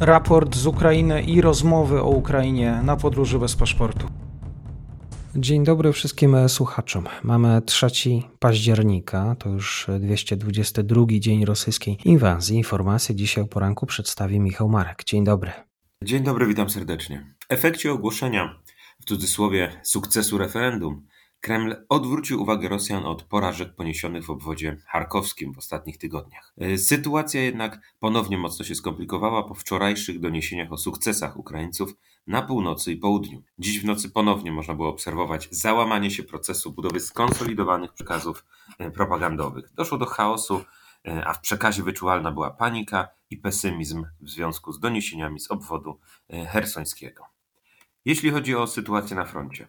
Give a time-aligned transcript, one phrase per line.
[0.00, 4.06] raport z Ukrainy i rozmowy o Ukrainie na podróży bez paszportu.
[5.36, 7.06] Dzień dobry wszystkim słuchaczom.
[7.22, 7.86] Mamy 3
[8.38, 12.56] października, to już 222 dzień rosyjskiej inwazji.
[12.56, 15.04] Informacje dzisiaj o poranku przedstawi Michał Marek.
[15.04, 15.52] Dzień dobry.
[16.04, 17.34] Dzień dobry, witam serdecznie.
[17.40, 18.60] W efekcie ogłoszenia,
[19.00, 21.06] w cudzysłowie, sukcesu referendum,
[21.40, 26.54] Kreml odwrócił uwagę Rosjan od porażek poniesionych w obwodzie charkowskim w ostatnich tygodniach.
[26.58, 31.94] E, sytuacja jednak ponownie mocno się skomplikowała po wczorajszych doniesieniach o sukcesach Ukraińców
[32.26, 33.42] na północy i południu.
[33.58, 38.44] Dziś w nocy ponownie można było obserwować załamanie się procesu budowy skonsolidowanych przekazów
[38.78, 39.72] e, propagandowych.
[39.74, 40.64] Doszło do chaosu,
[41.06, 46.00] e, a w przekazie wyczuwalna była panika i pesymizm w związku z doniesieniami z obwodu
[46.48, 47.24] hersońskiego.
[48.04, 49.68] Jeśli chodzi o sytuację na froncie,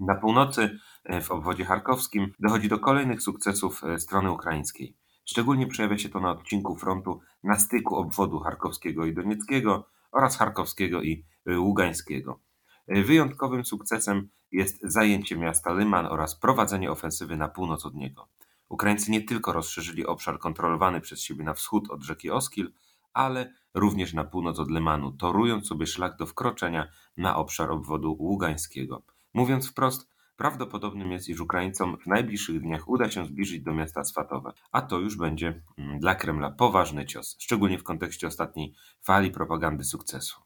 [0.00, 4.96] na północy, e, w obwodzie charkowskim, dochodzi do kolejnych sukcesów e, strony ukraińskiej.
[5.24, 11.02] Szczególnie przejawia się to na odcinku frontu na styku obwodu charkowskiego i donieckiego oraz charkowskiego
[11.02, 12.40] i e, ługańskiego.
[12.88, 18.28] Wyjątkowym sukcesem jest zajęcie miasta Lyman oraz prowadzenie ofensywy na północ od niego.
[18.68, 22.72] Ukraińcy nie tylko rozszerzyli obszar kontrolowany przez siebie na wschód od rzeki Oskil,
[23.12, 29.02] ale również na północ od Lymanu, torując sobie szlak do wkroczenia na obszar obwodu ługańskiego.
[29.34, 34.52] Mówiąc wprost, prawdopodobnym jest, iż Ukraińcom w najbliższych dniach uda się zbliżyć do miasta Swatowe,
[34.72, 39.84] a to już będzie mm, dla Kremla poważny cios, szczególnie w kontekście ostatniej fali propagandy
[39.84, 40.40] sukcesu.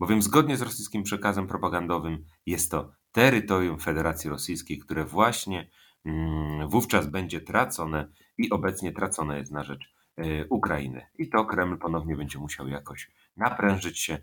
[0.00, 5.70] Bowiem zgodnie z rosyjskim przekazem propagandowym jest to terytorium Federacji Rosyjskiej, które właśnie
[6.04, 8.08] mm, wówczas będzie tracone
[8.38, 11.06] i obecnie tracone jest na rzecz e, Ukrainy.
[11.18, 14.18] I to Kreml ponownie będzie musiał jakoś naprężyć się,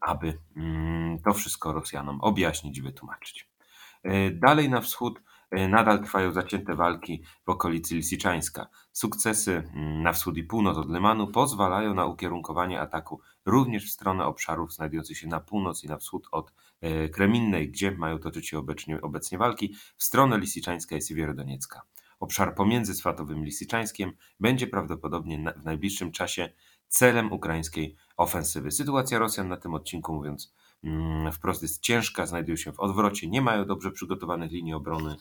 [0.00, 3.48] aby mm, to wszystko Rosjanom objaśnić wytłumaczyć.
[4.02, 8.66] E, dalej na wschód e, nadal trwają zacięte walki w okolicy Lisiczańska.
[8.92, 14.24] Sukcesy mm, na wschód i północ od Lemanu pozwalają na ukierunkowanie ataku również w stronę
[14.24, 18.58] obszarów znajdujących się na północ i na wschód od e, Kreminnej, gdzie mają toczyć się
[18.58, 21.82] obecnie, obecnie walki, w stronę Lisiczańska i Siewierodoniecka.
[22.20, 26.52] Obszar pomiędzy Swatowym i Lisiczańskiem będzie prawdopodobnie w najbliższym czasie
[26.88, 28.70] celem ukraińskiej ofensywy.
[28.70, 30.52] Sytuacja Rosjan na tym odcinku, mówiąc
[30.84, 35.16] mm, wprost, jest ciężka, znajdują się w odwrocie, nie mają dobrze przygotowanych linii obrony,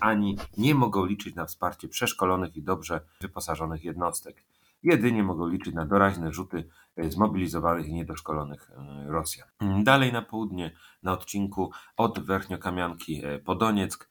[0.00, 4.44] ani nie mogą liczyć na wsparcie przeszkolonych i dobrze wyposażonych jednostek.
[4.82, 9.48] Jedynie mogą liczyć na doraźne rzuty e, zmobilizowanych i niedoszkolonych e, Rosjan.
[9.84, 10.70] Dalej na południe,
[11.02, 14.08] na odcinku od Werchniokamianki e, po Donieck,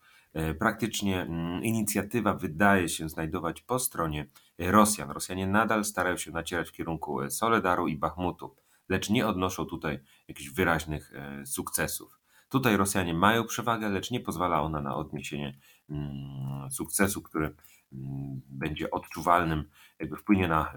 [0.60, 4.28] praktycznie mm, inicjatywa wydaje się znajdować po stronie
[4.60, 5.12] Rosjan.
[5.12, 8.56] Rosjanie nadal starają się nacierać w kierunku e, Soledaru i Bachmutu,
[8.90, 12.20] lecz nie odnoszą tutaj jakichś wyraźnych e, sukcesów.
[12.50, 15.60] Tutaj Rosjanie mają przewagę, lecz nie pozwala ona na odniesienie
[15.90, 19.70] mm, sukcesu, który mm, będzie odczuwalnym,
[20.00, 20.74] jakby wpłynie na,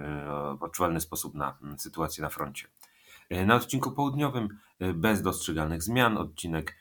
[0.58, 2.68] w odczuwalny sposób na sytuację na froncie.
[3.46, 4.48] Na odcinku południowym
[4.94, 6.76] bez dostrzegalnych zmian, odcinek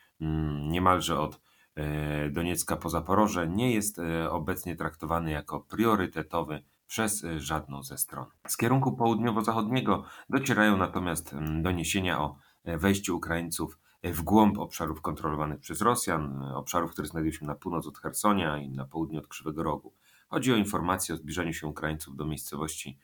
[0.70, 1.40] niemalże od
[1.80, 7.98] E, Doniecka po Zaporoże nie jest e, obecnie traktowany jako priorytetowy przez e, żadną ze
[7.98, 8.26] stron.
[8.48, 16.42] Z kierunku południowo-zachodniego docierają natomiast doniesienia o wejściu Ukraińców w głąb obszarów kontrolowanych przez Rosjan,
[16.42, 19.94] obszarów, które znajdują się na północ od Hersonia i na południe od Krzywego Rogu.
[20.30, 22.98] Chodzi o informacje o zbliżaniu się Ukraińców do miejscowości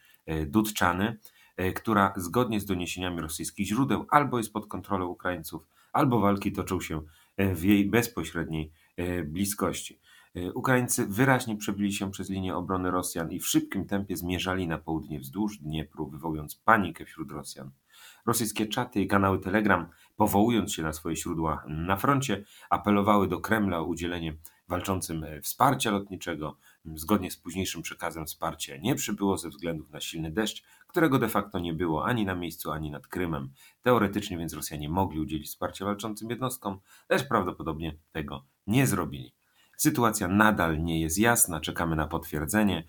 [0.48, 1.18] Dudczany,
[1.76, 7.02] która zgodnie z doniesieniami rosyjskich źródeł albo jest pod kontrolą Ukraińców, albo walki toczą się
[7.38, 10.00] w jej bezpośredniej e, bliskości.
[10.36, 14.78] E, Ukraińcy wyraźnie przebili się przez linię obrony Rosjan i w szybkim tempie zmierzali na
[14.78, 17.72] południe wzdłuż Dniepru, wywołując panikę wśród Rosjan.
[18.26, 23.80] Rosyjskie czaty i kanały Telegram, powołując się na swoje źródła na froncie, apelowały do Kremla
[23.80, 24.38] o udzielenie
[24.68, 26.58] walczącym e, wsparcia lotniczego.
[26.86, 31.60] Zgodnie z późniejszym przekazem wsparcie nie przybyło ze względów na silny deszcz, którego de facto
[31.60, 33.50] nie było ani na miejscu, ani nad Krymem.
[33.82, 36.80] Teoretycznie więc Rosjanie mogli udzielić wsparcia walczącym jednostkom,
[37.10, 39.34] lecz prawdopodobnie tego nie zrobili.
[39.78, 42.84] Sytuacja nadal nie jest jasna, czekamy na potwierdzenie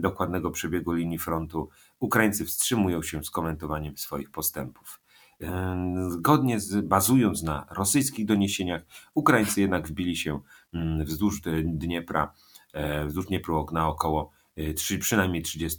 [0.00, 1.68] dokładnego przebiegu linii frontu.
[1.98, 5.00] Ukraińcy wstrzymują się z komentowaniem swoich postępów.
[6.08, 8.82] Zgodnie z, bazując na rosyjskich doniesieniach,
[9.14, 10.40] Ukraińcy jednak wbili się
[11.04, 12.32] wzdłuż Dniepra,
[12.72, 14.30] e, wzdłuż Dniepru na około
[15.00, 15.78] przynajmniej 30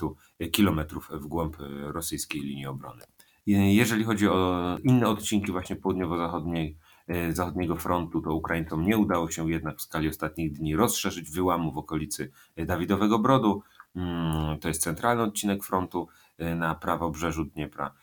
[0.52, 3.04] kilometrów w głąb e, rosyjskiej linii obrony.
[3.46, 6.81] Jeżeli chodzi o inne odcinki właśnie południowo-zachodniej, e,
[7.30, 11.78] zachodniego frontu, to Ukraińcom nie udało się jednak w skali ostatnich dni rozszerzyć wyłamu w
[11.78, 13.64] okolicy Dawidowego Brodu.
[13.96, 16.08] Mm, to jest centralny odcinek frontu
[16.38, 17.94] e, na prawobrzeżu Dniepra,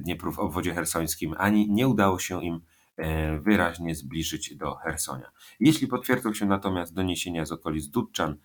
[0.00, 2.60] Dniepru w obwodzie hersońskim, ani nie udało się im
[3.40, 5.30] wyraźnie zbliżyć do Hersonia.
[5.60, 8.36] Jeśli potwierdzą się natomiast doniesienia z okolic Dudczan,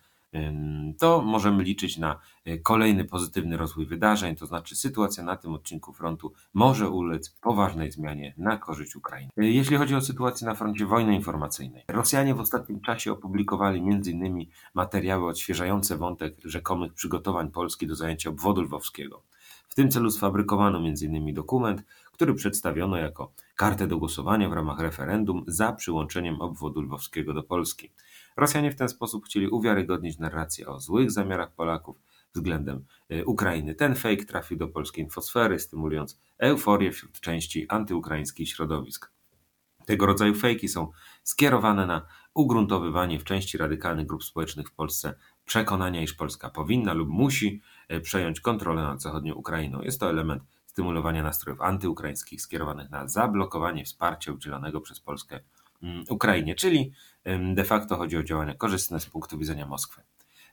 [0.98, 5.92] to możemy liczyć na e, kolejny pozytywny rozwój wydarzeń, to znaczy sytuacja na tym odcinku
[5.92, 9.32] frontu może ulec poważnej zmianie na korzyść Ukrainy.
[9.36, 14.46] E, jeśli chodzi o sytuację na froncie wojny informacyjnej, Rosjanie w ostatnim czasie opublikowali m.in.
[14.74, 19.22] materiały odświeżające wątek rzekomych przygotowań Polski do zajęcia obwodu lwowskiego.
[19.68, 21.34] W tym celu sfabrykowano m.in.
[21.34, 21.82] dokument,
[22.12, 27.90] który przedstawiono jako kartę do głosowania w ramach referendum za przyłączeniem obwodu lwowskiego do Polski.
[28.36, 31.96] Rosjanie w ten sposób chcieli uwiarygodnić narrację o złych zamiarach Polaków
[32.34, 33.74] względem e, Ukrainy.
[33.74, 39.12] Ten fake trafił do polskiej infosfery, stymulując euforię wśród części antyukraińskich środowisk.
[39.86, 40.90] Tego rodzaju fejki są
[41.22, 45.14] skierowane na ugruntowywanie w części radykalnych grup społecznych w Polsce
[45.44, 49.82] przekonania, iż Polska powinna lub musi e, przejąć kontrolę nad zachodnią Ukrainą.
[49.82, 55.40] Jest to element stymulowania nastrojów antyukraińskich skierowanych na zablokowanie wsparcia udzielonego przez Polskę
[56.08, 56.92] Ukrainie, czyli
[57.54, 60.02] de facto chodzi o działania korzystne z punktu widzenia Moskwy.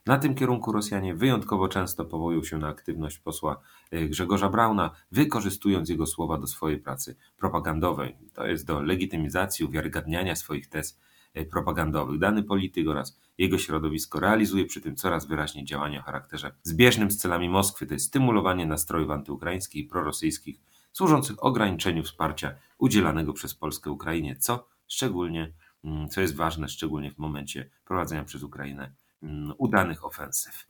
[0.06, 3.60] Na tym kierunku Rosjanie wyjątkowo często powołują się na aktywność posła
[3.90, 8.16] e, Grzegorza Brauna, wykorzystując jego słowa do swojej pracy propagandowej.
[8.34, 11.00] To jest do legitymizacji, uwiarygadniania swoich tez
[11.34, 12.18] e, propagandowych.
[12.18, 17.16] Dany polityk oraz jego środowisko realizuje przy tym coraz wyraźniej działania o charakterze zbieżnym z
[17.16, 20.60] celami Moskwy, to jest stymulowanie nastrojów antyukraińskich i prorosyjskich,
[20.92, 25.52] służących ograniczeniu wsparcia udzielanego przez Polskę Ukrainie, co szczególnie,
[25.84, 28.92] mm, co jest ważne, szczególnie w momencie prowadzenia przez Ukrainę
[29.22, 30.66] mm, udanych ofensyw.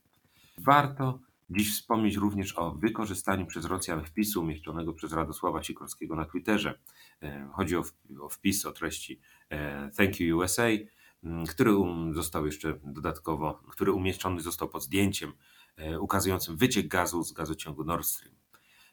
[0.58, 1.18] Warto
[1.50, 6.78] dziś wspomnieć również o wykorzystaniu przez Rosjan wpisu umieszczonego przez Radosława Sikorskiego na Twitterze.
[7.22, 7.82] E, chodzi o
[8.30, 9.20] wpis o treści
[9.50, 10.68] e, Thank you USA,
[11.24, 15.32] Mm, który um, został jeszcze dodatkowo, który umieszczony został pod zdjęciem
[15.76, 18.34] e, ukazującym wyciek gazu z gazociągu Nord Stream.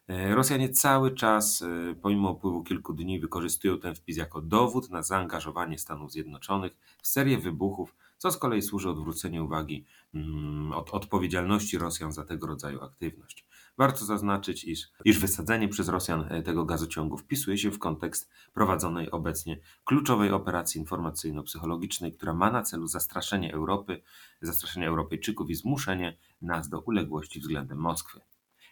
[0.09, 5.03] E, Rosjanie cały czas, e, pomimo upływu kilku dni, wykorzystują ten wpis jako dowód na
[5.03, 11.77] zaangażowanie Stanów Zjednoczonych w serię wybuchów, co z kolei służy odwróceniu uwagi mm, od odpowiedzialności
[11.77, 13.45] Rosjan za tego rodzaju aktywność.
[13.77, 19.11] Warto zaznaczyć, iż, iż wysadzenie przez Rosjan e, tego gazociągu wpisuje się w kontekst prowadzonej
[19.11, 24.01] obecnie kluczowej operacji informacyjno-psychologicznej, która ma na celu zastraszenie Europy,
[24.41, 28.21] zastraszenie Europejczyków i zmuszenie nas do uległości względem Moskwy.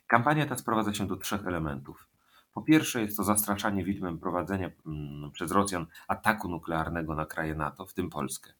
[0.07, 2.07] Kampania ta sprowadza się do trzech elementów.
[2.53, 7.85] Po pierwsze, jest to zastraszanie widmem prowadzenia mm, przez Rosjan ataku nuklearnego na kraje NATO,
[7.85, 8.53] w tym Polskę.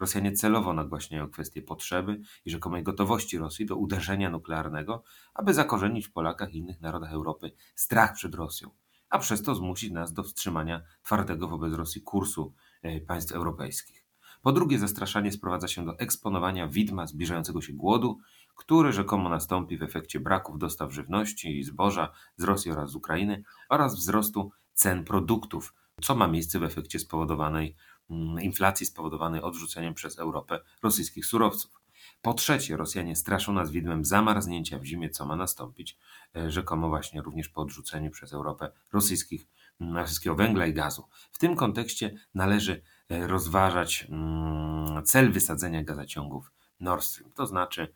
[0.00, 5.02] Rosjanie celowo nagłaśniają kwestię potrzeby i rzekomej gotowości Rosji do uderzenia nuklearnego,
[5.34, 8.70] aby zakorzenić w Polakach i innych narodach Europy strach przed Rosją,
[9.08, 14.04] a przez to zmusić nas do wstrzymania twardego wobec Rosji kursu e, państw europejskich.
[14.42, 18.18] Po drugie, zastraszanie sprowadza się do eksponowania widma zbliżającego się głodu,
[18.54, 23.44] który rzekomo nastąpi w efekcie braków dostaw żywności i zboża z Rosji oraz z Ukrainy
[23.68, 27.76] oraz wzrostu cen produktów, co ma miejsce w efekcie spowodowanej
[28.10, 31.80] Mm, inflacji spowodowanej odrzuceniem przez Europę rosyjskich surowców.
[32.22, 35.98] Po trzecie, Rosjanie straszą nas widmem zamarznięcia w zimie, co ma nastąpić,
[36.36, 39.46] e, rzekomo właśnie również po odrzuceniu przez Europę rosyjskich,
[39.80, 41.08] mm, rosyjskiego węgla i gazu.
[41.32, 47.32] W tym kontekście należy e, rozważać mm, cel wysadzenia gazociągów Nord Stream.
[47.32, 47.94] To znaczy,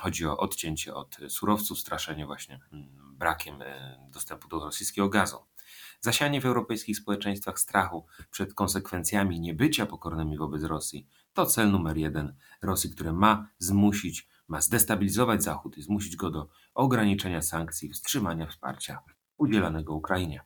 [0.00, 2.60] chodzi o odcięcie od surowców, straszenie właśnie
[3.12, 5.36] brakiem e, dostępu do rosyjskiego gazu.
[6.00, 12.36] Zasianie w europejskich społeczeństwach strachu przed konsekwencjami niebycia pokornymi wobec Rosji to cel numer jeden
[12.62, 18.98] Rosji, które ma zmusić, ma zdestabilizować Zachód i zmusić go do ograniczenia sankcji, wstrzymania wsparcia
[19.36, 20.40] udzielanego Ukrainie.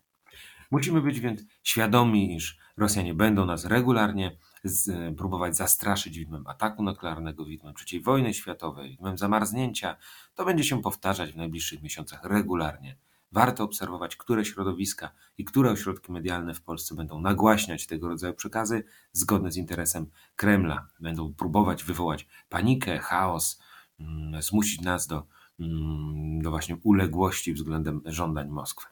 [0.71, 7.45] Musimy być więc świadomi, iż Rosjanie będą nas regularnie z, próbować zastraszyć widmem ataku nuklearnego,
[7.45, 9.97] widmem III wojny światowej, widmem zamarznięcia.
[10.35, 12.97] To będzie się powtarzać w najbliższych miesiącach regularnie.
[13.33, 18.85] Warto obserwować, które środowiska i które ośrodki medialne w Polsce będą nagłaśniać tego rodzaju przekazy
[19.13, 20.87] zgodne z interesem Kremla.
[21.01, 23.61] Będą próbować wywołać panikę, chaos,
[24.01, 25.27] mm, zmusić nas do,
[25.61, 28.87] mm, do właśnie uległości względem żądań Moskwy.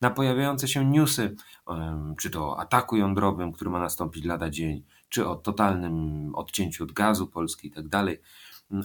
[0.00, 1.36] Na pojawiające się newsy,
[2.18, 6.92] czy to o ataku jądrowym, który ma nastąpić lada dzień, czy o totalnym odcięciu od
[6.92, 8.20] gazu Polski i tak dalej,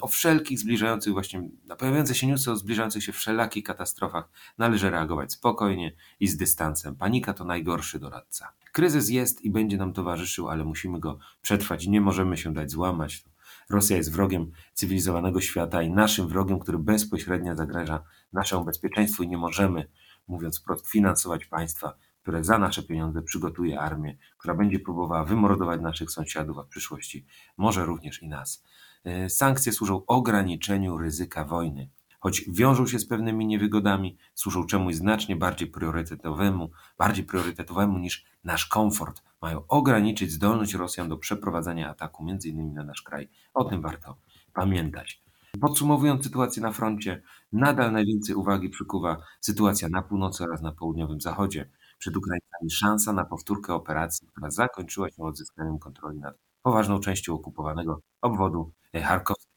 [0.01, 5.33] o wszelkich zbliżających właśnie, na pojawiające się newsy o zbliżających się wszelakich katastrofach należy reagować
[5.33, 6.95] spokojnie i z dystansem.
[6.95, 8.53] Panika to najgorszy doradca.
[8.71, 11.87] Kryzys jest i będzie nam towarzyszył, ale musimy go przetrwać.
[11.87, 13.23] Nie możemy się dać złamać.
[13.69, 18.03] Rosja jest wrogiem cywilizowanego świata i naszym wrogiem, który bezpośrednio zagraża
[18.33, 19.87] naszemu bezpieczeństwu i nie możemy,
[20.29, 26.11] mówiąc wprost, finansować państwa, które za nasze pieniądze przygotuje armię, która będzie próbowała wymordować naszych
[26.11, 27.25] sąsiadów, a w przyszłości
[27.57, 28.63] może również i nas.
[29.03, 31.89] E, sankcje służą ograniczeniu ryzyka wojny.
[32.19, 38.65] Choć wiążą się z pewnymi niewygodami, służą czemuś znacznie bardziej priorytetowemu, bardziej priorytetowemu niż nasz
[38.65, 39.23] komfort.
[39.41, 42.73] Mają ograniczyć zdolność Rosjan do przeprowadzania ataku m.in.
[42.73, 43.29] na nasz kraj.
[43.53, 44.17] O tym warto
[44.53, 45.28] pamiętać.
[45.61, 51.69] Podsumowując sytuację na froncie, nadal najwięcej uwagi przykuwa sytuacja na północy oraz na południowym zachodzie.
[51.97, 58.01] Przed Ukraińcami szansa na powtórkę operacji, która zakończyła się odzyskaniem kontroli nad poważną częścią okupowanego
[58.21, 59.49] obwodu charkowskiego.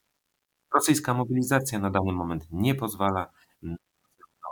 [0.75, 3.31] Rosyjska mobilizacja na dany moment nie pozwala
[3.63, 3.77] na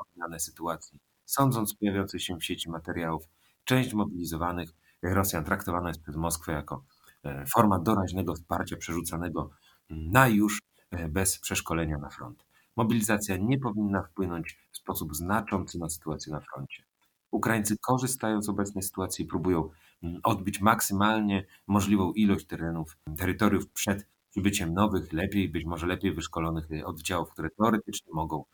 [0.00, 0.98] odmianę sytuacji.
[1.24, 3.24] Sądząc z pojawiających się w sieci materiałów,
[3.64, 4.70] część mobilizowanych
[5.02, 6.84] Rosjan traktowana jest przez Moskwę jako
[7.24, 9.50] e, forma doraźnego wsparcia przerzucanego
[9.90, 10.60] na już
[11.08, 12.44] bez przeszkolenia na front.
[12.76, 16.82] Mobilizacja nie powinna wpłynąć w sposób znaczący na sytuację na froncie.
[17.30, 19.70] Ukraińcy korzystają z obecnej sytuacji i próbują
[20.02, 26.72] mm, odbić maksymalnie możliwą ilość terenów, terytoriów przed przybyciem nowych, lepiej, być może lepiej wyszkolonych
[26.72, 28.44] e, oddziałów, które teoretycznie mogą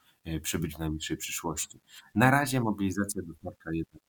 [0.43, 1.81] przybyć w najbliższej przyszłości.
[2.14, 4.02] Na razie mobilizacja dostarcza jednak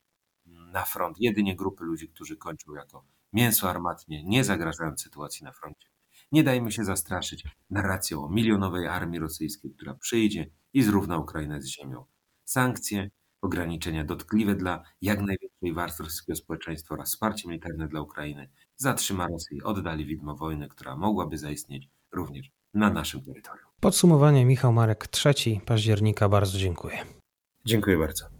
[0.45, 3.03] na front jedynie grupy ludzi, którzy kończą jako
[3.33, 5.87] mięso armatnie, nie zagrażając sytuacji na froncie.
[6.31, 11.67] Nie dajmy się zastraszyć narracją o milionowej armii rosyjskiej, która przyjdzie i zrówna Ukrainę z
[11.67, 12.05] ziemią.
[12.45, 13.09] Sankcje,
[13.41, 19.57] ograniczenia dotkliwe dla jak największej warstwy rosyjskiego społeczeństwa oraz wsparcie militarne dla Ukrainy zatrzyma Rosję
[19.57, 23.67] i oddali widmo wojny, która mogłaby zaistnieć również na naszym terytorium.
[23.79, 25.33] Podsumowanie Michał Marek 3
[25.65, 26.29] października.
[26.29, 26.97] Bardzo dziękuję.
[27.65, 28.36] Dziękuję bardzo.